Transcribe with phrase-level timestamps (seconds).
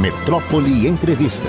[0.00, 1.46] Metrópole Entrevista.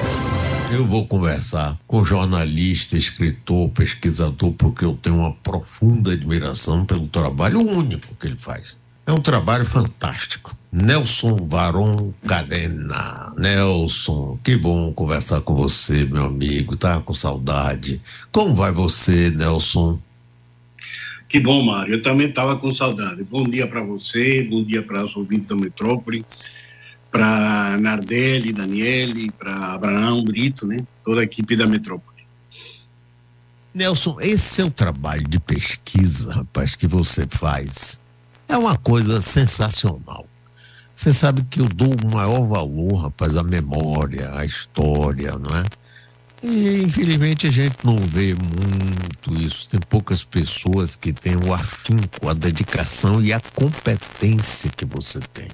[0.70, 7.62] Eu vou conversar com jornalista, escritor, pesquisador, porque eu tenho uma profunda admiração pelo trabalho
[7.62, 8.76] único que ele faz.
[9.08, 10.52] É um trabalho fantástico.
[10.70, 13.32] Nelson Varon Cadena.
[13.38, 16.76] Nelson, que bom conversar com você, meu amigo.
[16.76, 18.02] Tá com saudade.
[18.34, 19.98] Como vai você, Nelson?
[21.30, 21.94] Que bom, Mário.
[21.94, 23.24] Eu também estava com saudade.
[23.24, 26.26] Bom dia para você, bom dia para os ouvintes da Metrópole
[27.12, 30.86] para Nardelli, Daniele, para Abraão Brito, né?
[31.04, 32.22] Toda a equipe da Metrópole.
[33.74, 38.02] Nelson, esse é o trabalho de pesquisa, rapaz, que você faz.
[38.48, 40.28] É uma coisa sensacional.
[40.94, 45.66] Você sabe que eu dou o maior valor, rapaz, à memória, à história, não é?
[46.44, 49.70] E infelizmente a gente não vê muito isso.
[49.70, 55.48] Tem poucas pessoas que têm o afinco, a dedicação e a competência que você tem.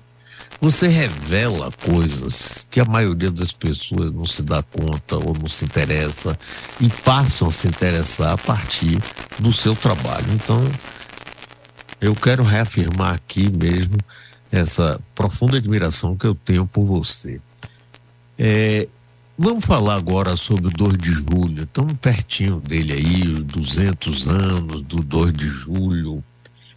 [0.60, 5.66] Você revela coisas que a maioria das pessoas não se dá conta ou não se
[5.66, 6.38] interessa
[6.82, 9.00] e passam a se interessar a partir
[9.38, 10.26] do seu trabalho.
[10.34, 10.60] Então,
[12.02, 13.98] eu quero reafirmar aqui mesmo
[14.52, 17.40] essa profunda admiração que eu tenho por você.
[18.38, 18.88] É,
[19.38, 21.64] vamos falar agora sobre o 2 de julho.
[21.64, 26.24] Estamos pertinho dele aí, 200 anos do 2 de julho.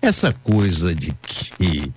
[0.03, 1.93] Essa coisa de que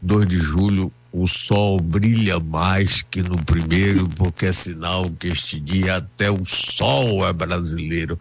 [0.00, 5.58] 2 de julho o sol brilha mais que no primeiro, porque é sinal que este
[5.58, 8.18] dia até o sol é brasileiro.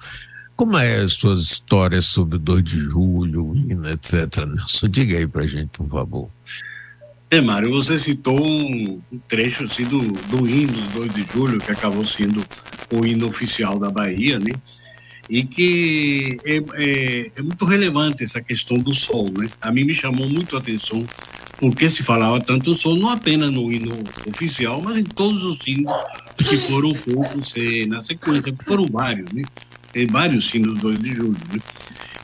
[0.55, 3.53] Como é as suas histórias sobre 2 de julho,
[3.91, 4.45] etc.
[4.45, 6.29] Nelson, diga aí pra gente, por favor.
[7.29, 11.71] É, Mário, você citou um trecho assim, do, do hino do 2 de julho, que
[11.71, 12.43] acabou sendo
[12.91, 14.53] o hino oficial da Bahia, né?
[15.29, 19.49] E que é, é, é muito relevante essa questão do sol, né?
[19.59, 21.05] A mim me chamou muito a atenção
[21.57, 23.91] porque se falava tanto sol, não apenas no hino
[24.27, 25.91] oficial, mas em todos os hinos
[26.37, 29.41] que foram feitos eh, na sequência, que foram vários, né?
[29.91, 31.59] Tem vários hinos 2 de julho, né?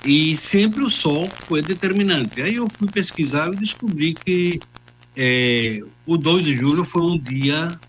[0.05, 2.41] E sempre o sol foi determinante.
[2.41, 4.59] Aí eu fui pesquisar e descobri que
[5.15, 7.79] é, o 2 de julho foi um dia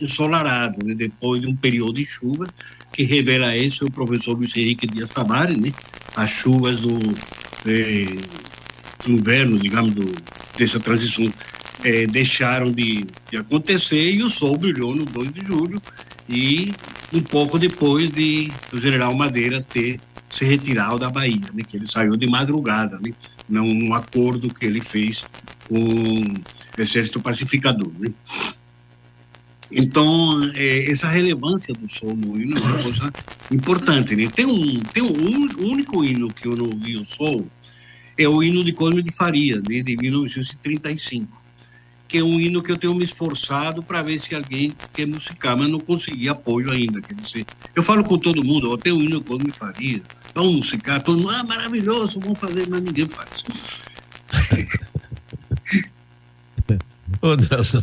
[0.00, 0.94] ensolarado, né?
[0.94, 2.46] depois de um período de chuva,
[2.92, 5.72] que revela isso o professor Luiz Henrique Dias Tavares, né?
[6.14, 7.14] As chuvas do, do
[9.06, 10.12] inverno, digamos, do,
[10.56, 11.32] dessa transição
[11.82, 15.80] é, deixaram de, de, acontecer e o sol brilhou no 2 de julho
[16.28, 16.72] e
[17.12, 21.86] um pouco depois de o general Madeira ter se retirado da Bahia, né, que ele
[21.86, 23.12] saiu de madrugada, né,
[23.48, 25.24] num acordo que ele fez
[25.68, 27.92] com o exército pacificador.
[27.98, 28.12] Né.
[29.70, 33.12] Então, é, essa relevância do sol no hino é uma coisa
[33.50, 34.14] importante.
[34.14, 34.28] Né?
[34.28, 37.46] Tem, um, tem um único hino que eu não vi o sol,
[38.16, 41.42] é o hino de Cosme de Faria, né, de 1935,
[42.06, 45.56] que é um hino que eu tenho me esforçado para ver se alguém quer musicar,
[45.56, 47.00] mas não consegui apoio ainda.
[47.00, 50.02] Quer dizer, eu falo com todo mundo, ó, tem um hino de Cosme de Faria,
[50.34, 53.44] vamos musicar, todo mundo, ah, maravilhoso, vamos fazer, mas ninguém faz.
[57.20, 57.82] Ô, Nelson,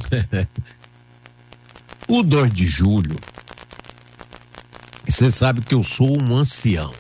[2.08, 3.16] o 2 de julho,
[5.08, 6.94] você sabe que eu sou um ancião.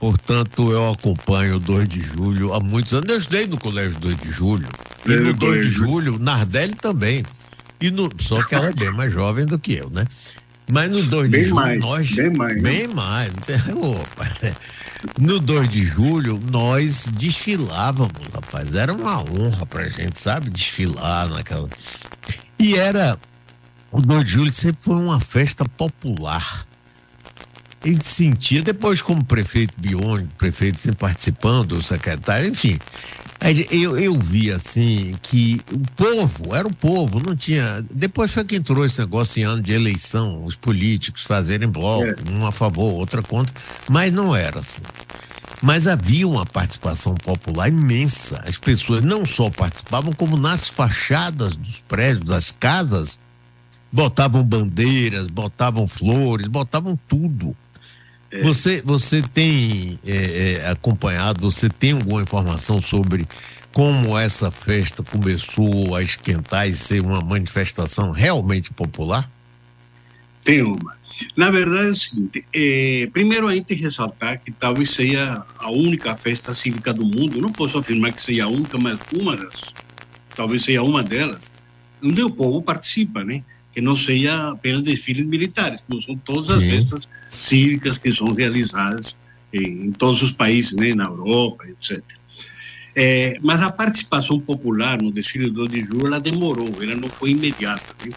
[0.00, 3.10] Portanto, eu acompanho o 2 de julho há muitos anos.
[3.10, 4.66] Eu estudei no colégio 2 de julho.
[5.06, 7.22] E no 2 de julho, Nardelli também.
[7.78, 10.06] E no, só que ela é bem mais jovem do que eu, né?
[10.72, 12.10] Mas no 2 de julho, mais, nós.
[12.12, 12.62] Bem mais.
[12.62, 12.94] Bem né?
[12.94, 13.30] mais.
[13.76, 14.56] Opa.
[15.20, 18.74] No 2 de julho, nós desfilávamos, rapaz.
[18.74, 20.48] Era uma honra pra gente, sabe?
[20.48, 21.68] Desfilar naquela.
[22.58, 23.18] E era.
[23.92, 26.69] O 2 de julho sempre foi uma festa popular
[27.84, 32.78] ele sentia, depois como prefeito Bione, prefeito sempre participando, o secretário, enfim.
[33.70, 37.82] Eu, eu vi assim que o povo, era o povo, não tinha.
[37.90, 42.30] Depois foi que entrou esse negócio em ano de eleição, os políticos fazerem bloco, é.
[42.30, 43.54] um a favor, outra contra,
[43.88, 44.82] mas não era assim.
[45.62, 48.42] Mas havia uma participação popular imensa.
[48.46, 53.18] As pessoas não só participavam, como nas fachadas dos prédios, das casas,
[53.90, 57.56] botavam bandeiras, botavam flores, botavam tudo.
[58.30, 58.42] É.
[58.42, 63.26] Você, você tem é, é, acompanhado, você tem alguma informação sobre
[63.72, 69.30] como essa festa começou a esquentar e ser uma manifestação realmente popular?
[70.44, 70.96] Tem uma.
[71.36, 76.16] Na verdade é o seguinte, é, primeiro a gente ressaltar que talvez seja a única
[76.16, 79.74] festa cívica do mundo, eu não posso afirmar que seja a única, mas uma das,
[80.34, 81.52] talvez seja uma delas,
[82.02, 83.44] onde o povo participa, né?
[83.72, 86.70] Que não seja apenas desfiles militares, como são todas as Sim.
[86.70, 89.16] festas cívicas que são realizadas
[89.52, 92.02] em, em, todos os países, né, na Europa, etc.
[92.94, 97.08] É, mas a participação popular no desfile do 2 de julho, ela demorou, ela não
[97.08, 97.94] foi imediata.
[98.04, 98.12] Né?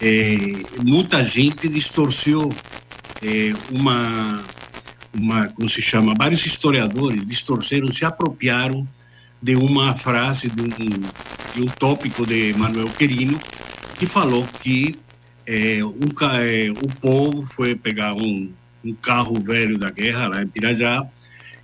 [0.00, 2.50] É, muita gente distorceu
[3.22, 4.44] é, uma,
[5.14, 8.86] uma, como se chama, vários historiadores distorceram, se apropriaram
[9.42, 10.68] de uma frase, de um,
[11.54, 13.38] de um tópico de Manuel Querino,
[14.00, 14.98] que falou que
[15.46, 18.50] é, um, é, o povo foi pegar um,
[18.82, 21.06] um carro velho da guerra lá em Pirajá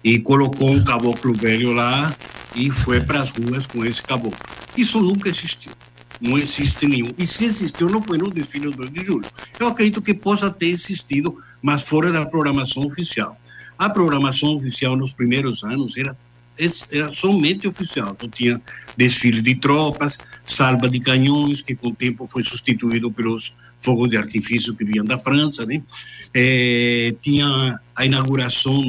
[0.04, 2.14] e colocou um caboclo velho lá
[2.54, 4.38] e foi para as ruas com esse caboclo.
[4.76, 5.72] Isso nunca existiu.
[6.20, 7.08] Não existe nenhum.
[7.16, 9.24] E se existiu, não foi no desfile do 2 de julho.
[9.58, 13.40] Eu acredito que possa ter existido, mas fora da programação oficial.
[13.78, 16.14] A programação oficial nos primeiros anos era
[16.90, 18.12] era somente oficial.
[18.16, 18.60] Então tinha
[18.96, 24.16] desfile de tropas, salva de canhões, que com o tempo foi substituído pelos fogos de
[24.16, 25.82] artifício que vinham da França, né?
[26.34, 28.82] É, tinha a inauguração,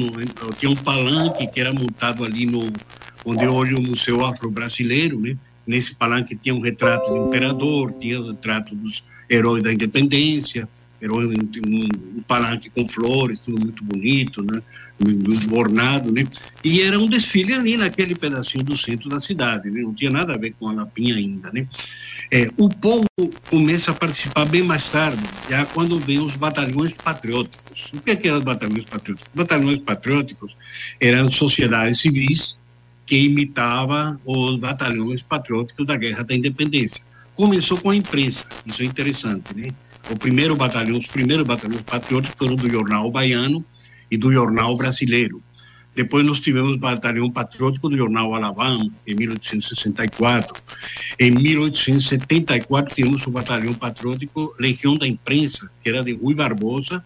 [0.58, 2.72] tinha um palanque que era montado ali no
[3.24, 5.36] onde hoje o Museu Afro-Brasileiro, né?
[5.66, 10.66] Nesse palanque tinha um retrato do imperador, tinha o retrato dos heróis da independência,
[11.00, 11.32] era um,
[11.66, 14.60] um, palanque com flores, tudo muito bonito, né?
[14.98, 16.26] Muito ornado, né?
[16.64, 19.80] E era um desfile ali naquele pedacinho do centro da cidade, né?
[19.80, 21.66] não tinha nada a ver com a Lapinha ainda, né?
[22.30, 23.06] É, o povo
[23.48, 27.92] começa a participar bem mais tarde, já quando vem os batalhões patrióticos.
[27.94, 29.28] O que, é que eram os batalhões patrióticos?
[29.32, 30.56] Os batalhões patrióticos
[31.00, 32.58] eram sociedades civis
[33.06, 37.02] que imitavam os batalhões patrióticos da Guerra da Independência.
[37.34, 39.70] Começou com a imprensa, isso é interessante, né?
[40.10, 43.64] O primeiro batalhão, os primeiros batalhões patrióticos foram do Jornal Baiano
[44.10, 45.42] e do Jornal Brasileiro.
[45.94, 50.54] Depois nós tivemos o batalhão patriótico do Jornal Alabama, em 1864.
[51.18, 57.04] Em 1874 tivemos o batalhão patriótico Legião da Imprensa, que era de Rui Barbosa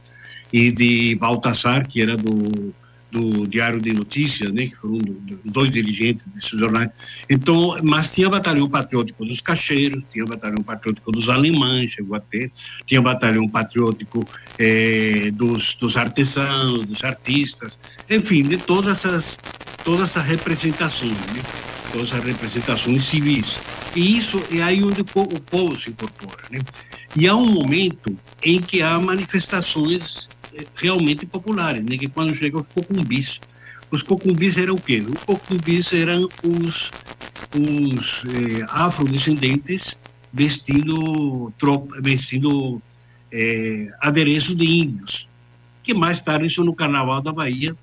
[0.53, 2.75] e de Baltasar, que era do
[3.13, 7.19] do Diário de Notícias, né, que foram dos dois dirigentes desses jornais.
[7.29, 12.51] Então, mas tinha batalhão patriótico dos cacheiros, tinha batalhão patriótico dos alemães, chegou a ter,
[12.87, 14.27] tinha batalhão patriótico
[14.59, 17.79] eh, dos, dos artesãos, dos artistas,
[18.09, 19.39] enfim, de todas essas,
[19.85, 21.43] todas essas representações, né,
[21.93, 23.61] todas as representações civis.
[23.95, 26.45] E isso é aí onde o povo se incorpora.
[26.51, 26.61] Né?
[27.15, 30.31] E há um momento em que há manifestações
[30.75, 31.97] realmente populares, né?
[31.97, 33.41] que quando chegam os cocumbis.
[33.91, 35.05] Os cocumbis eram o quê?
[35.07, 36.91] Os cocumbis eram os,
[37.55, 39.99] os eh, afrodescendentes
[40.33, 42.81] vestindo, tropa, vestindo
[43.31, 45.29] eh, adereços de índios,
[45.83, 47.77] que mais tarde, isso no Carnaval da Bahia,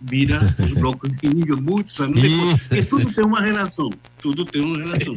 [0.00, 2.62] vira os blocos de índios, muitos anos depois.
[2.62, 3.90] Porque tudo tem uma relação,
[4.20, 5.14] tudo tem uma relação.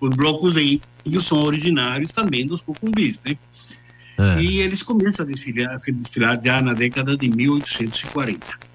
[0.00, 3.36] Os blocos de índios são originários também dos cocumbis, né?
[4.18, 4.40] É.
[4.40, 8.74] E eles começam a desfilar, desfilar já na década de 1840.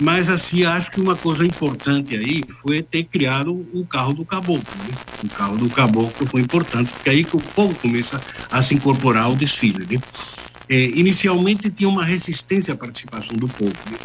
[0.00, 4.62] Mas, assim, acho que uma coisa importante aí foi ter criado o carro do caboclo.
[4.86, 4.94] Né?
[5.24, 8.20] O carro do caboclo foi importante, porque aí que o povo começa
[8.50, 9.84] a se incorporar ao desfile.
[9.90, 10.00] Né?
[10.68, 13.72] É, inicialmente tinha uma resistência à participação do povo.
[13.90, 13.98] Né?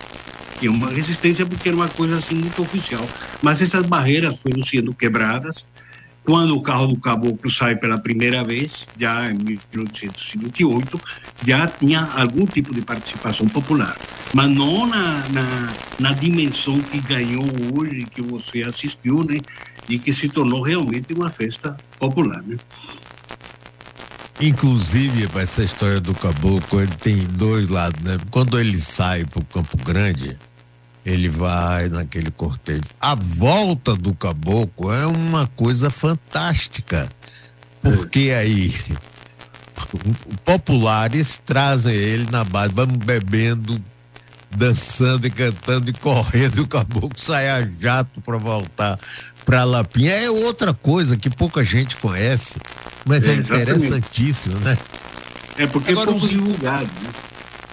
[0.60, 3.08] Tinha uma resistência porque era uma coisa assim muito oficial.
[3.44, 5.64] Mas essas barreiras foram sendo quebradas
[6.25, 11.02] quando o carro do caboclo sai pela primeira vez, já em 1828,
[11.46, 13.98] já tinha algum tipo de participação popular,
[14.34, 19.40] mas não na, na, na dimensão que ganhou hoje, que você assistiu, né?
[19.90, 22.56] E que se tornou realmente uma festa popular, né?
[24.42, 28.18] Inclusive, essa história do caboclo, ele tem dois lados, né?
[28.32, 30.38] Quando ele sai para o Campo Grande,
[31.05, 32.83] ele vai naquele cortejo.
[33.00, 37.10] A volta do caboclo é uma coisa fantástica,
[37.81, 38.74] porque aí
[40.45, 43.81] populares trazem ele na base, vamos bebendo,
[44.50, 48.98] dançando e cantando e correndo, e o caboclo sai a jato para voltar
[49.45, 50.12] para Lapinha.
[50.12, 52.55] É outra coisa que pouca gente conhece,
[53.05, 54.77] mas é, é interessantíssimo, né?
[55.57, 57.10] É porque Agora, é pouco divulgado, né?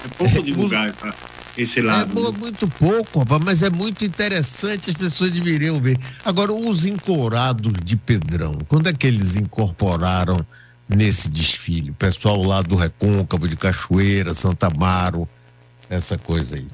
[0.05, 0.93] É pouco é, divulgado.
[0.95, 1.15] Tá?
[1.57, 2.19] Esse lado.
[2.19, 2.39] É né?
[2.39, 5.97] muito pouco, rapaz, mas é muito interessante, as pessoas deveriam ver.
[6.25, 10.45] Agora, os encorados de Pedrão, quando é que eles incorporaram
[10.89, 11.91] nesse desfile?
[11.91, 15.29] O pessoal lá do Recôncavo, de Cachoeira, Santa Amaro,
[15.89, 16.67] essa coisa aí.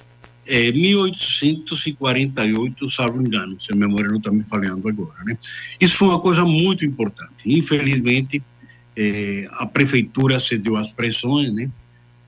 [0.49, 5.37] É, 1848, salvo engano, se a memória não está me falhando agora, né?
[5.81, 7.33] Isso foi uma coisa muito importante.
[7.47, 8.41] Infelizmente,
[8.97, 11.69] é, a prefeitura cedeu às pressões, né?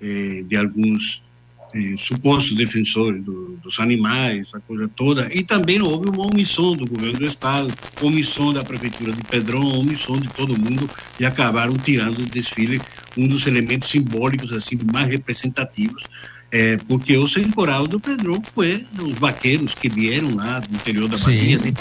[0.01, 1.28] É, de alguns
[1.75, 6.87] eh, supostos defensores do, dos animais, essa coisa toda, e também houve uma omissão do
[6.87, 10.89] governo do estado, omissão da prefeitura de Pedrão, omissão de todo mundo,
[11.21, 12.81] e acabaram tirando do desfile
[13.17, 16.05] um dos elementos simbólicos assim mais representativos,
[16.51, 21.19] é, porque o coral do Pedrão foi os vaqueiros que vieram lá do interior da
[21.19, 21.75] Bahia, né,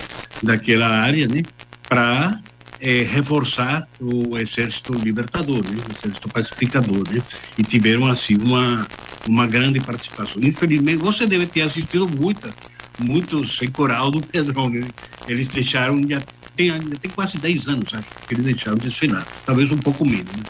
[0.43, 1.43] daquela área, né,
[1.87, 2.37] para
[2.81, 7.21] é, reforçar o exército libertador, né, o exército pacificador, né,
[7.57, 8.85] e tiveram assim uma
[9.27, 10.41] uma grande participação.
[10.41, 12.53] Infelizmente, você deve ter assistido muita,
[12.99, 14.87] muitos em coral do Pedrão, né?
[15.27, 16.21] Eles deixaram já
[16.55, 20.25] tem, tem quase 10 anos, acho, que eles deixaram de desfilar, talvez um pouco menos.
[20.25, 20.43] Né?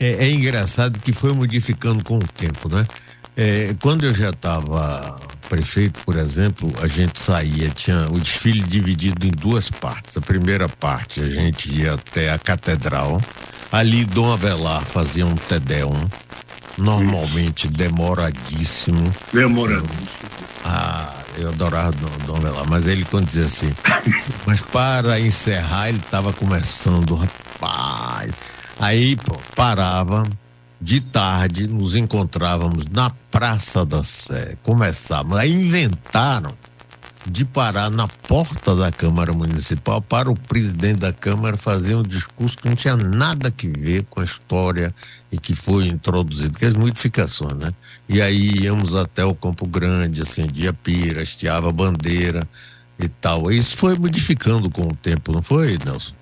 [0.00, 2.86] É, é, engraçado que foi modificando com o tempo, né?
[3.36, 5.16] É, quando eu já estava
[5.48, 10.16] prefeito, por exemplo, a gente saía, tinha o desfile dividido em duas partes.
[10.16, 13.20] A primeira parte a gente ia até a catedral,
[13.72, 16.04] ali Dom Avelar fazia um Tedeum,
[16.78, 17.76] normalmente Isso.
[17.76, 19.12] demoradíssimo.
[19.32, 20.30] Demoradíssimo.
[20.64, 23.74] Ah, eu adorava Dom, Dom Avelar, mas ele quando dizia assim,
[24.46, 28.32] mas para encerrar ele estava começando, rapaz.
[28.80, 30.28] Aí pô, parava,
[30.80, 36.52] de tarde nos encontrávamos na Praça da Sé, começávamos, aí inventaram
[37.30, 42.56] de parar na porta da Câmara Municipal para o presidente da Câmara fazer um discurso
[42.56, 44.94] que não tinha nada que ver com a história
[45.30, 47.70] e que foi introduzido, que é as modificações, né?
[48.08, 52.48] E aí íamos até o Campo Grande, acendia pira, hasteava bandeira
[52.98, 53.50] e tal.
[53.52, 56.14] Isso foi modificando com o tempo, não foi, Nelson?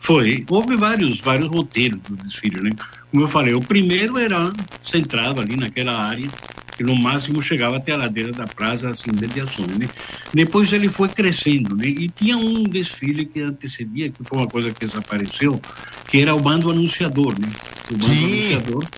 [0.00, 0.44] Foi.
[0.48, 2.70] Houve vários, vários roteiros do desfile, né?
[3.10, 6.28] Como eu falei, o primeiro era centrado ali naquela área,
[6.76, 9.88] que no máximo chegava até a ladeira da praça, assim, mediações, né?
[10.32, 11.86] Depois ele foi crescendo, né?
[11.86, 15.60] E tinha um desfile que antecedia, que foi uma coisa que desapareceu,
[16.08, 17.48] que era o bando anunciador, né?
[17.90, 18.24] O bando Sim.
[18.24, 18.88] anunciador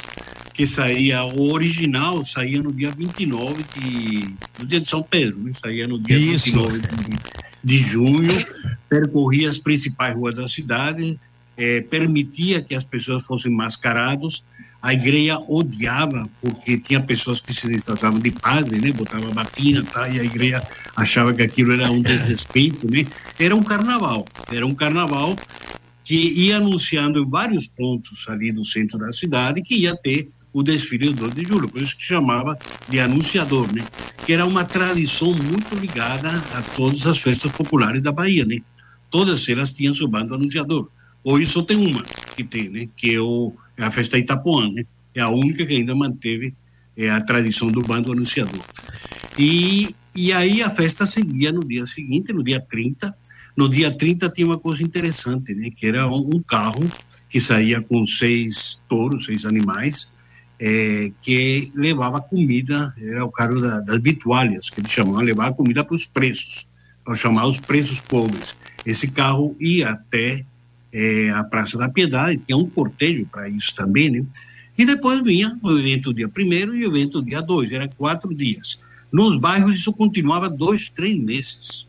[0.56, 5.52] que saía, o original saía no dia 29 de, no dia de São Pedro, né?
[5.52, 6.46] saía no dia Isso.
[6.46, 7.18] 29 de,
[7.62, 8.46] de junho,
[8.88, 11.20] percorria as principais ruas da cidade,
[11.58, 14.42] eh, permitia que as pessoas fossem mascarados,
[14.86, 18.92] a igreja odiava, porque tinha pessoas que se disfarçavam de padre, né?
[18.92, 20.08] Botava batina, tá?
[20.08, 20.62] E a igreja
[20.94, 23.04] achava que aquilo era um desrespeito, né?
[23.36, 25.34] Era um carnaval, era um carnaval
[26.04, 30.62] que ia anunciando em vários pontos ali do centro da cidade que ia ter o
[30.62, 32.56] desfile do 2 de julho, por isso que chamava
[32.88, 33.84] de anunciador, né?
[34.24, 38.60] Que era uma tradição muito ligada a todas as festas populares da Bahia, né?
[39.10, 40.88] Todas elas tinham seu bando anunciador.
[41.24, 42.04] Hoje só tem uma
[42.36, 42.88] que tem, né?
[42.96, 44.84] Que é, o, é a festa Itapuã, né?
[45.14, 46.54] É a única que ainda manteve
[46.96, 48.62] é, a tradição do bando anunciador.
[49.38, 53.14] E, e aí a festa seguia no dia seguinte, no dia 30.
[53.56, 55.70] No dia 30 tinha uma coisa interessante, né?
[55.74, 56.86] Que era um, carro
[57.28, 60.10] que saía com seis touros, seis animais,
[60.60, 65.84] é, que levava comida, era o carro da, das vitualhas, que eles chamavam, levava comida
[65.84, 66.66] para os presos,
[67.04, 68.56] para chamar os presos pobres.
[68.84, 70.44] Esse carro ia até
[70.96, 74.24] é, a Praça da Piedade, tinha um cortejo para isso também, né?
[74.78, 78.80] E depois vinha o evento dia primeiro e o evento dia dois, era quatro dias.
[79.12, 81.86] Nos bairros isso continuava dois, três meses.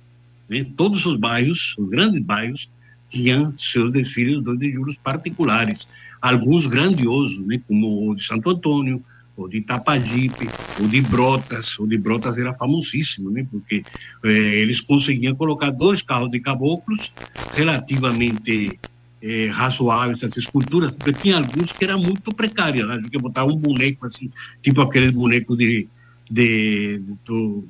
[0.49, 0.65] Né?
[0.75, 2.69] Todos os bairros, os grandes bairros,
[3.09, 5.87] tinham seus desfiles 2 de julho particulares,
[6.21, 9.01] alguns grandiosos, né, como o de Santo Antônio,
[9.37, 10.49] o de Itapajipe,
[10.79, 13.83] o de Brotas, o de Brotas era famosíssimo, né, porque
[14.25, 17.11] eh, eles conseguiam colocar dois carros de caboclos
[17.53, 18.77] relativamente
[19.21, 23.55] eh, razoáveis, essas esculturas, porque tinha alguns que eram muito precários, né, que botar um
[23.55, 24.29] boneco assim,
[24.61, 25.87] tipo aqueles bonecos de,
[26.29, 27.67] de, do,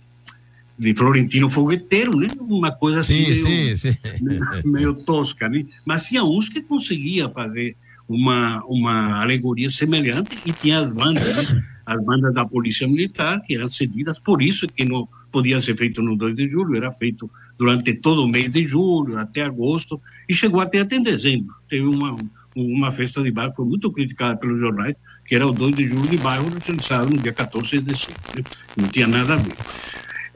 [0.78, 2.28] de Florentino Fogueteiro, né?
[2.40, 3.98] Uma coisa assim sim, meio, sim, sim.
[4.66, 5.62] meio tosca, né?
[5.86, 7.76] Mas tinha uns que conseguia fazer
[8.08, 11.64] uma, uma alegoria semelhante e tinha as bandas, né?
[11.88, 16.02] As bandas da Polícia Militar, que eram cedidas, por isso que não podia ser feito
[16.02, 20.36] no 2 de julho, era feito durante todo o mês de julho, até agosto, e
[20.36, 21.56] chegou até até dezembro.
[21.70, 22.14] Teve uma,
[22.54, 26.10] uma festa de bairro, foi muito criticada pelos jornais, que era o 2 de julho
[26.10, 28.44] de bairro, realizado no dia 14 de dezembro.
[28.76, 29.56] Não tinha nada a ver.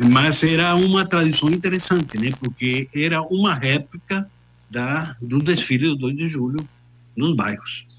[0.09, 2.31] Mas era uma tradição interessante, né?
[2.39, 4.25] Porque era uma réplica
[4.69, 6.65] da, do desfile do 2 de julho
[7.13, 7.90] nos bairros.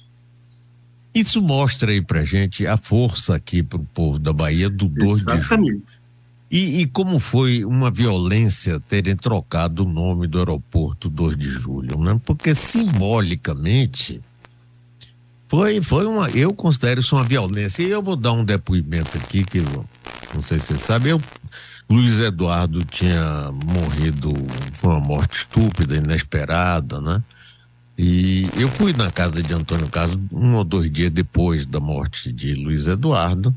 [1.15, 5.43] Isso mostra aí pra gente a força aqui pro povo da Bahia do 2 Exatamente.
[5.43, 5.83] de julho.
[6.51, 11.99] E, e, como foi uma violência terem trocado o nome do aeroporto 2 de julho,
[11.99, 12.21] né?
[12.27, 14.21] Porque simbolicamente
[15.49, 17.83] foi, foi uma, eu considero isso uma violência.
[17.83, 19.61] E eu vou dar um depoimento aqui que
[20.35, 21.21] não sei se você sabe, eu
[21.93, 24.33] Luiz Eduardo tinha morrido,
[24.73, 27.23] foi uma morte estúpida, inesperada, né?
[27.97, 32.33] E eu fui na casa de Antônio Carlos um ou dois dias depois da morte
[32.33, 33.55] de Luiz Eduardo,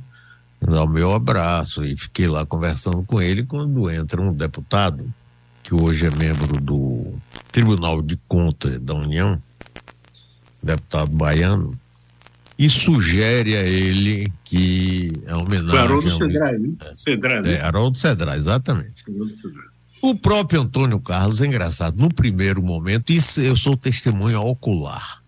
[0.62, 5.06] dar o meu abraço e fiquei lá conversando com ele quando entra um deputado
[5.64, 7.14] que hoje é membro do
[7.52, 9.42] Tribunal de Contas da União,
[10.62, 11.74] deputado baiano,
[12.58, 15.68] e sugere a ele que a homenagem.
[15.68, 16.70] Foi Haroldo Cedrai, né?
[16.94, 17.54] Cedrai, né?
[17.54, 19.04] É, Haroldo Cedrai, exatamente.
[20.02, 21.98] O próprio Antônio Carlos é engraçado.
[21.98, 25.22] No primeiro momento, isso eu sou testemunha ocular.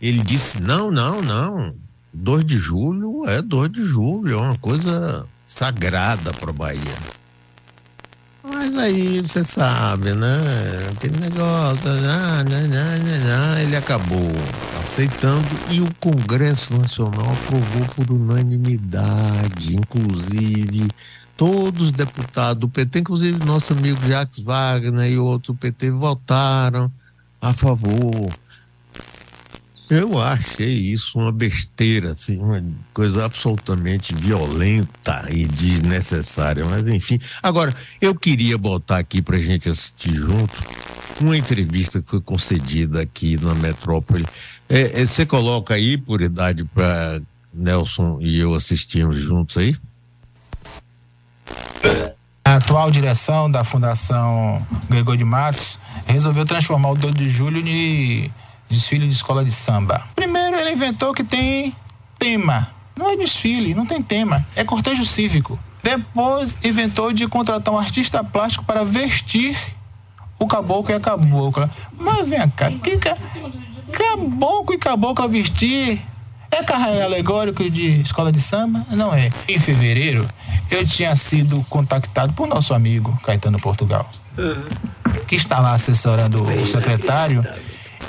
[0.00, 1.74] Ele disse: não, não, não.
[2.12, 6.96] 2 de julho é 2 de julho, é uma coisa sagrada para Bahia.
[8.42, 10.38] Mas aí você sabe, né?
[10.92, 14.30] Aquele negócio, né, né, né, ele acabou
[14.82, 20.88] aceitando e o Congresso Nacional aprovou por unanimidade, inclusive
[21.36, 26.90] todos os deputados do PT, inclusive nosso amigo Jacques Wagner e outro PT votaram
[27.40, 28.32] a favor.
[29.88, 32.60] Eu achei isso uma besteira, assim, uma
[32.92, 37.20] coisa absolutamente violenta e desnecessária, mas enfim.
[37.40, 40.54] Agora, eu queria botar aqui para gente assistir junto
[41.20, 44.26] uma entrevista que foi concedida aqui na Metrópole.
[44.68, 47.22] É, é, você coloca aí, por idade, para
[47.54, 49.76] Nelson e eu assistirmos juntos aí?
[52.44, 58.32] A atual direção da Fundação Gregor de Matos resolveu transformar o 2 de julho em
[58.68, 60.02] desfile de escola de samba.
[60.14, 61.74] Primeiro, ele inventou que tem
[62.18, 62.68] tema.
[62.96, 64.46] Não é desfile, não tem tema.
[64.54, 65.58] É cortejo cívico.
[65.82, 69.56] Depois, inventou de contratar um artista plástico para vestir
[70.38, 71.70] o caboclo e a cabocla.
[71.96, 73.16] Mas vem cá, que ca...
[73.92, 76.02] caboclo e cabocla vestir
[76.56, 78.86] é carro alegórico de escola de samba?
[78.90, 79.30] Não é.
[79.46, 80.26] Em fevereiro,
[80.70, 84.08] eu tinha sido contactado por nosso amigo Caetano Portugal,
[85.26, 87.44] que está lá assessorando o secretário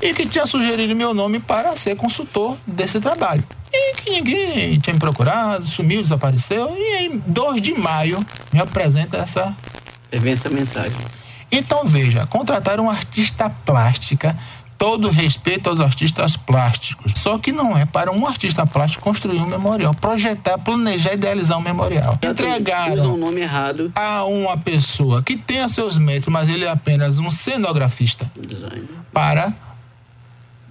[0.01, 3.43] e que tinha sugerido meu nome para ser consultor desse trabalho.
[3.71, 6.73] E que ninguém tinha me procurado, sumiu, desapareceu.
[6.77, 9.55] E em 2 de maio me apresenta essa.
[10.09, 10.97] Vem essa mensagem.
[11.51, 14.37] Então veja, contratar um artista plástica,
[14.77, 17.13] todo respeito aos artistas plásticos.
[17.15, 21.61] Só que não é para um artista plástico construir um memorial, projetar, planejar, idealizar um
[21.61, 22.17] memorial.
[22.21, 27.19] Entregaram um nome errado a uma pessoa que tenha seus méritos, mas ele é apenas
[27.19, 28.87] um cenografista Design.
[29.11, 29.53] para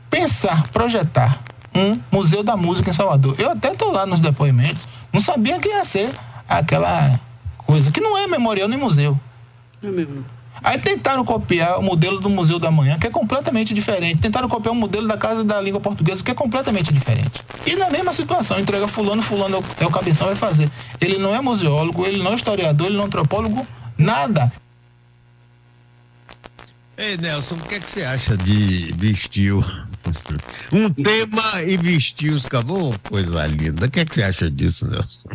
[0.08, 1.40] pensar, projetar
[1.74, 3.34] um museu da música em Salvador.
[3.38, 6.10] Eu até estou lá nos depoimentos, não sabia que ia ser
[6.48, 7.20] aquela
[7.58, 9.18] coisa que não é memorial nem museu.
[9.82, 10.24] É mesmo.
[10.62, 14.20] Aí tentaram copiar o modelo do Museu da Manhã, que é completamente diferente.
[14.20, 17.44] Tentaram copiar o modelo da Casa da Língua Portuguesa, que é completamente diferente.
[17.66, 20.70] E na mesma situação, entrega fulano, fulano é o cabeção, vai fazer.
[21.00, 23.66] Ele não é museólogo, ele não é historiador, ele não é antropólogo,
[23.96, 24.52] nada.
[26.96, 29.52] Ei, Nelson, o que, é que você acha de vestir
[30.72, 32.96] um tema e vestir os cabos?
[33.02, 33.86] Coisa linda.
[33.86, 35.28] O que, é que você acha disso, Nelson?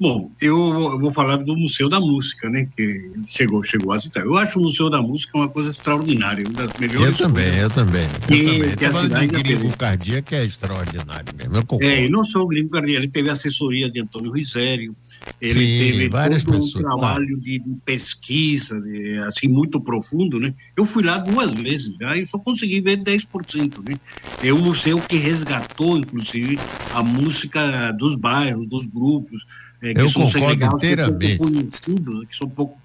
[0.00, 2.68] Bom, eu vou falar do Museu da Música, né?
[2.76, 4.24] Que chegou, chegou a citar.
[4.24, 7.06] Eu acho o Museu da Música uma coisa extraordinária, uma das melhores.
[7.06, 8.08] Eu também, eu também.
[8.26, 8.76] Que, eu também.
[8.76, 11.56] que a cidade de gringo cardíaco é extraordinário mesmo.
[11.56, 11.84] Eu concordo.
[11.84, 14.94] É, e não só o gringo cardíaco, ele teve assessoria de Antônio Rizério,
[15.40, 20.40] ele Sim, teve várias todo pessoas, um trabalho de, de pesquisa, de, assim, muito profundo,
[20.40, 20.54] né?
[20.76, 23.96] Eu fui lá duas vezes já e só consegui ver 10%, né?
[24.42, 26.58] É um museu que resgatou, inclusive,
[26.92, 29.44] a música dos bairros, dos grupos,
[29.84, 31.36] é, que Eu são concordo segregados, que são inteiramente.
[31.38, 32.78] pouco conhecidos, que são pouco,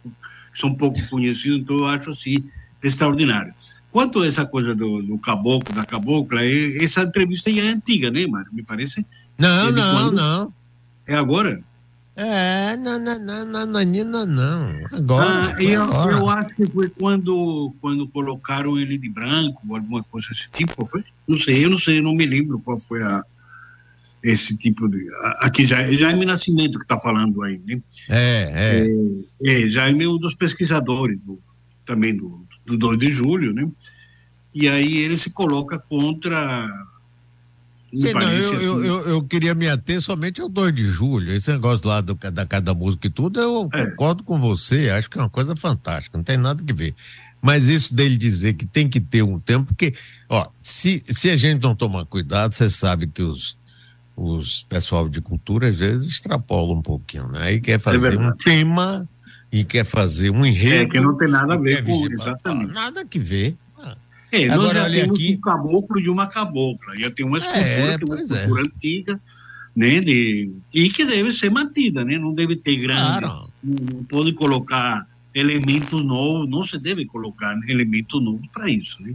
[0.53, 2.43] que são pouco conhecidos, então eu acho assim
[2.83, 3.53] extraordinário.
[3.91, 8.11] Quanto a essa coisa do, do caboclo, da cabocla, é- essa entrevista já é antiga,
[8.11, 8.53] né, Mário?
[8.53, 9.05] Me parece.
[9.37, 10.53] Não, Ele não, quando- não.
[11.07, 11.61] É agora?
[12.15, 14.85] É, não, não, não, não, não, não.
[14.93, 15.55] Agora.
[15.57, 16.17] Ah, eu, agora.
[16.17, 21.03] eu acho que foi quando, quando colocaram ele de branco, alguma coisa desse tipo, foi?
[21.27, 23.21] Não sei, eu não sei, eu não me lembro qual foi a,
[24.23, 25.05] esse tipo de.
[25.39, 27.81] Aqui já, Jaime Nascimento que está falando aí, né?
[28.09, 28.87] É,
[29.43, 29.63] é.
[29.63, 31.39] É, Jaime é um dos pesquisadores do-
[31.85, 33.69] também do, do 2 de julho, né?
[34.53, 36.67] E aí ele se coloca contra.
[37.91, 41.31] Sim, não, eu, eu, assim, eu, eu queria me ater somente ao 2 de julho.
[41.33, 43.89] Esse negócio lá do, da cada música e tudo, eu É.
[43.91, 46.93] concordo com você, acho que é uma coisa fantástica, não tem nada que ver.
[47.41, 49.95] Mas isso dele dizer que tem que ter um tempo, porque,
[50.27, 53.57] ó, se, se a gente não tomar cuidado, você sabe que os,
[54.21, 57.39] os pessoal de cultura às vezes extrapolam um pouquinho, né?
[57.43, 58.43] Aí quer fazer um É verdade.
[58.43, 59.09] tema
[59.51, 60.83] e quer fazer um enredo.
[60.83, 62.05] É, que não tem nada a ver quer com.
[62.11, 62.73] Exatamente.
[62.73, 63.55] Nada que ver.
[63.77, 63.95] Ah,
[64.31, 66.97] É, nós Agora, já olha temos aqui- um caboclo e uma cabocla.
[66.97, 68.23] Já tem uma escultura, É, que é uma é.
[68.23, 69.21] escultura antiga,
[69.75, 70.01] né?
[70.01, 72.17] De, e que deve ser mantida, né?
[72.17, 73.01] Não deve ter grande.
[73.21, 73.49] Claro.
[73.63, 79.01] Não, não pode colocar elementos novos, não se deve colocar né, elementos novos para isso,
[79.01, 79.13] né?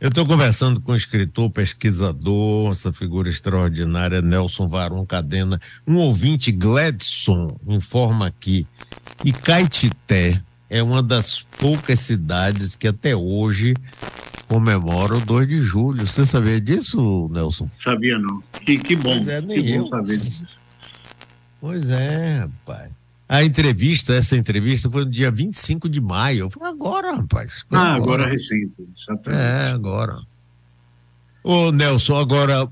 [0.00, 5.60] Eu estou conversando com o escritor, pesquisador, essa figura extraordinária, Nelson Varon Cadena.
[5.84, 8.64] Um ouvinte, Gladson, informa aqui
[9.16, 13.74] que Caetité é uma das poucas cidades que até hoje
[14.46, 16.06] comemora o 2 de julho.
[16.06, 17.68] Você sabia disso, Nelson?
[17.72, 18.40] Sabia não.
[18.64, 19.86] Que, que bom, Pois é, nem que bom eu.
[19.86, 20.60] saber disso.
[21.60, 22.97] Pois é, rapaz.
[23.28, 26.46] A entrevista, essa entrevista foi no dia 25 de maio.
[26.46, 27.64] Eu falei, agora, rapaz.
[27.70, 29.42] Ah, agora recente, exatamente.
[29.42, 30.18] É, agora.
[31.44, 32.66] Ô, Nelson, agora,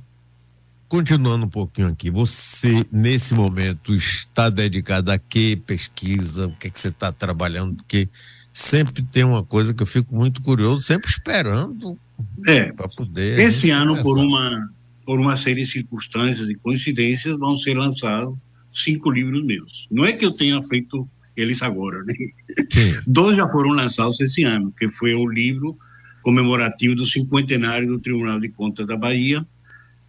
[0.88, 6.46] continuando um pouquinho aqui, você, nesse momento, está dedicado a que pesquisa?
[6.46, 7.76] O que, é que você está trabalhando?
[7.76, 8.08] Porque
[8.50, 11.98] sempre tem uma coisa que eu fico muito curioso, sempre esperando
[12.46, 13.38] É, para poder.
[13.38, 14.70] esse né, ano, por uma,
[15.04, 18.34] por uma série de circunstâncias e coincidências, vão ser lançados
[18.82, 19.86] cinco livros meus.
[19.90, 22.14] Não é que eu tenha feito eles agora, né?
[22.70, 22.94] Sim.
[23.06, 25.76] Dois já foram lançados esse ano, que foi o livro
[26.22, 29.46] comemorativo do cinquentenário do Tribunal de Contas da Bahia,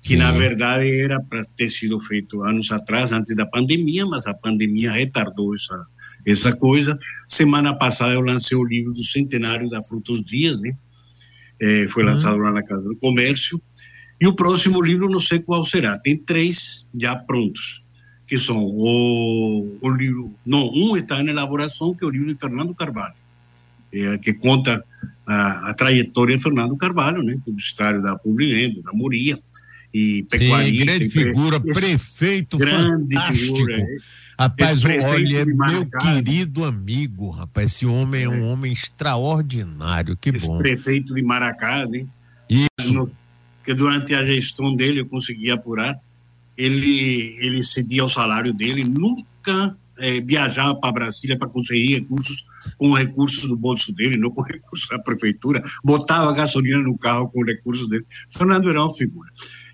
[0.01, 0.39] que na Sim.
[0.39, 5.53] verdade era para ter sido feito anos atrás, antes da pandemia, mas a pandemia retardou
[5.53, 5.85] essa,
[6.25, 6.97] essa coisa.
[7.27, 10.71] Semana passada eu lancei o livro do centenário da Frutos Dias, né?
[11.59, 12.09] Eh, foi Uhum.
[12.09, 13.61] lançado lá na Casa do Comércio.
[14.19, 15.99] E o próximo livro não sei qual será.
[15.99, 17.83] Tem três já prontos,
[18.27, 20.33] que são o, o livro...
[20.45, 23.15] Não, um está em elaboração, que é o livro de Fernando Carvalho,
[23.93, 24.83] eh, que conta
[25.25, 27.37] a, a trajetória de Fernando Carvalho, né?
[27.45, 29.39] Publicitário da Publilendo, da Moria,
[29.93, 30.85] e Sim, pecuarista.
[30.85, 33.55] grande e pre- figura, esse prefeito grande fantástico.
[33.55, 33.85] figura.
[34.39, 35.97] Rapaz, Esse prefeito olha, é meu Maracá.
[35.99, 37.71] querido amigo, rapaz.
[37.71, 40.15] Esse homem é um homem extraordinário.
[40.15, 40.57] Que esse bom.
[40.59, 42.05] prefeito de Maracá, né?
[42.49, 42.93] Isso.
[42.93, 43.09] No-
[43.63, 45.97] que durante a gestão dele eu consegui apurar,
[46.57, 49.77] ele ele cedia o salário dele, nunca
[50.25, 52.45] viajava para Brasília para conseguir recursos
[52.77, 57.43] com recursos do bolso dele, não com recursos da prefeitura, botava gasolina no carro com
[57.43, 58.05] recursos dele.
[58.29, 59.29] Fernando era uma figura.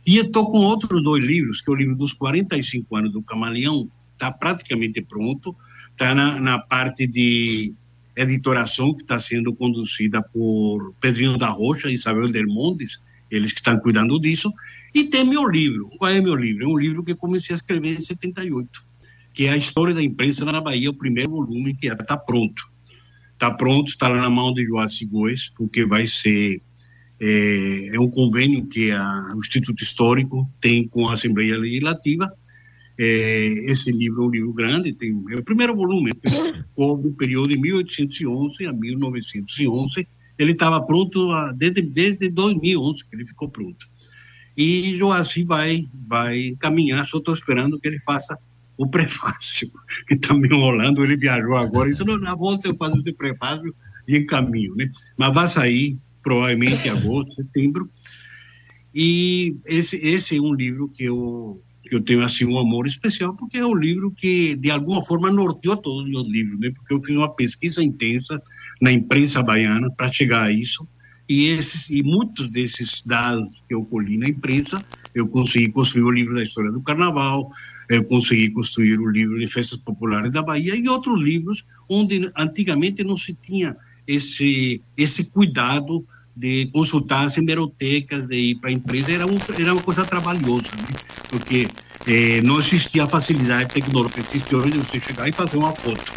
[0.06, 3.22] E eu estou com outros dois livros, que é o livro dos 45 anos do
[3.22, 5.56] Camaleão, está praticamente pronto,
[5.89, 7.74] está na, na parte de
[8.15, 13.02] editoração que está sendo conduzida por Pedrinho da Rocha e Isabel Delmontes,
[13.36, 14.54] eles que estão cuidando disso,
[14.93, 15.89] e tem meu livro.
[15.98, 16.65] Qual é meu livro?
[16.65, 18.69] É um livro que comecei a escrever em 78,
[19.34, 22.62] que é a história da imprensa na Bahia, o primeiro volume que está pronto.
[23.34, 26.62] Está pronto, está na mão de Joaci Góes, porque vai ser
[27.19, 32.32] é, é um convênio que a, o Instituto Histórico tem com a Assembleia Legislativa.
[33.00, 36.12] É, esse livro é um livro grande, tem é o primeiro volume,
[36.76, 40.08] cobre o período de 1811 a 1911.
[40.38, 43.88] Ele estava pronto desde, desde 2011 que ele ficou pronto.
[44.56, 48.38] E Joaci vai, vai caminhar, só estou esperando que ele faça
[48.78, 49.72] o prefácio,
[50.08, 53.74] que está me enrolando, ele viajou agora, isso não, na volta eu faço o prefácio
[54.08, 54.89] e encaminho, né?
[55.17, 57.89] Mas vai sair provavelmente em agosto, setembro,
[58.93, 63.58] e esse, esse é um livro que eu, eu tenho assim um amor especial, porque
[63.58, 66.72] é um livro que de alguma forma norteou todos os meus livros, né?
[66.72, 68.41] Porque eu fiz uma pesquisa intensa
[68.82, 70.88] na imprensa baiana para chegar a isso,
[71.28, 74.84] e esses e muitos desses dados que eu colhi na imprensa,
[75.15, 77.48] eu consegui construir o livro da história do Carnaval,
[77.89, 83.04] eu consegui construir o livro de festas populares da Bahia e outros livros onde antigamente
[83.04, 83.76] não se tinha
[84.08, 89.74] esse esse cuidado de consultar as hemerotecas, de ir para a empresa, era, um, era
[89.74, 90.88] uma coisa trabalhosa, né?
[91.30, 91.67] porque
[92.08, 95.74] eh, não existia a facilidade tecnológica que existe hoje de você chegar e fazer uma
[95.74, 96.13] foto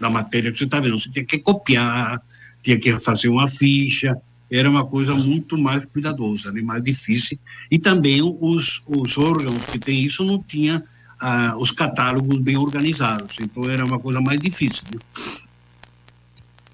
[0.00, 0.98] da matéria que você está vendo.
[0.98, 2.22] Você tinha que copiar,
[2.62, 4.16] tinha que fazer uma ficha,
[4.50, 6.62] era uma coisa muito mais cuidadosa, né?
[6.62, 7.38] mais difícil.
[7.70, 10.82] E também os, os órgãos que têm isso não tinham
[11.20, 14.84] ah, os catálogos bem organizados, então era uma coisa mais difícil.
[14.92, 14.98] Né?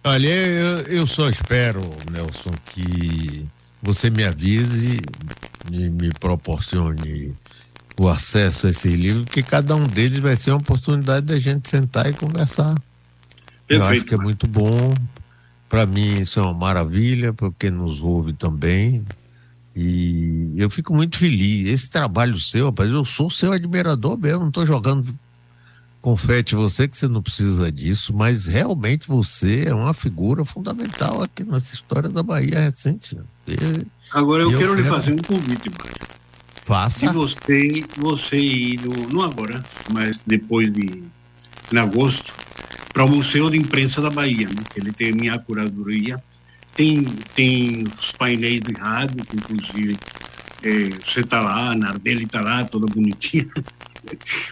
[0.07, 3.47] Olha, eu, eu só espero, Nelson, que
[3.83, 4.99] você me avise
[5.73, 7.35] e me proporcione
[7.99, 11.71] o acesso a esses livros, porque cada um deles vai ser uma oportunidade da gente
[11.71, 12.75] sentar e conversar.
[13.67, 14.05] Eu acho Perfeito.
[14.07, 14.95] que é muito bom.
[15.71, 19.03] Para mim, isso é uma maravilha, porque nos ouve também.
[19.75, 21.67] E eu fico muito feliz.
[21.67, 25.03] Esse trabalho seu, rapaz, eu sou seu admirador mesmo, não estou jogando
[26.05, 31.43] confete você, que você não precisa disso, mas realmente você é uma figura fundamental aqui
[31.43, 33.17] nessa história da Bahia recente.
[33.49, 33.57] E
[34.13, 35.95] Agora eu, Eu quero lhe quero- fazer um convite, Mário.
[36.53, 37.11] Se faça.
[37.11, 39.65] você, você ir, no, não agora,
[39.95, 41.03] mas depois de,
[41.73, 42.37] em agosto,
[42.93, 46.23] para o Museu de Imprensa da Bahia, né, que ele tem a minha curadoria,
[46.77, 47.03] tem,
[47.35, 49.97] tem os painéis de rádio, que inclusive
[50.63, 53.47] eh, você está lá, a Nardelli está lá, toda bonitinha.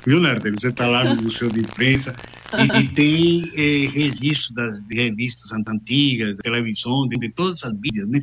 [0.07, 0.57] Viu, Nardelli?
[0.61, 2.17] Você está lá no Museu de Imprensa
[2.59, 8.09] e, e tem eh, registro das de revistas antigas, televisão, de, de todas as mídias,
[8.09, 8.21] né?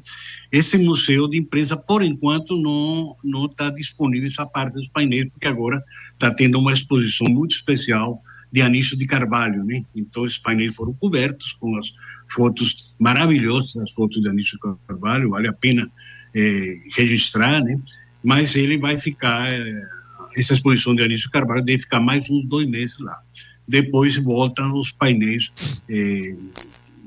[0.51, 5.47] Esse museu de imprensa, por enquanto, não não está disponível essa parte dos painéis, porque
[5.47, 9.83] agora está tendo uma exposição muito especial de Anísio de Carvalho, né?
[9.95, 11.91] Então, esses painéis foram cobertos com as
[12.29, 15.89] fotos maravilhosas, as fotos de Anísio de Carvalho, vale a pena
[16.35, 17.79] eh, registrar, né?
[18.23, 19.87] Mas ele vai ficar, eh,
[20.35, 23.21] essa exposição de Anísio Carvalho deve ficar mais uns dois meses lá.
[23.67, 25.51] depois voltam os painéis
[25.89, 26.35] eh,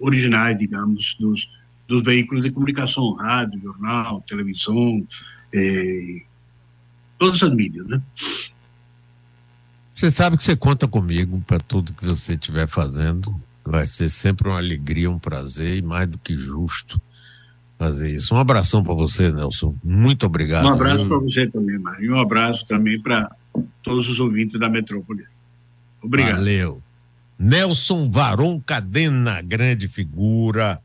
[0.01, 1.49] originais, digamos, dos,
[1.89, 5.05] dos veículos de comunicação, rádio, jornal, televisão,
[5.53, 6.23] eh,
[7.19, 8.03] todas as mídias, né?
[9.95, 13.35] Você sabe que você conta comigo para tudo que você estiver fazendo.
[13.65, 17.01] Vai ser sempre uma alegria, um prazer e mais do que justo
[17.83, 18.35] fazer isso.
[18.35, 19.75] Um abração para você, Nelson.
[19.83, 20.65] Muito obrigado.
[20.65, 22.05] Um abraço para você também, Mário.
[22.05, 23.35] E um abraço também para
[23.83, 25.25] todos os ouvintes da Metrópole.
[26.01, 26.37] Obrigado.
[26.37, 26.83] Valeu.
[27.39, 30.81] Nelson Varon Cadena, grande figura